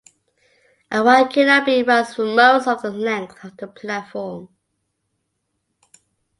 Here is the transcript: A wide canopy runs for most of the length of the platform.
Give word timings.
A 0.89 1.03
wide 1.03 1.31
canopy 1.31 1.83
runs 1.83 2.15
for 2.15 2.25
most 2.25 2.65
of 2.67 2.81
the 2.81 2.89
length 2.89 3.43
of 3.43 3.55
the 3.57 3.67
platform. 3.67 4.49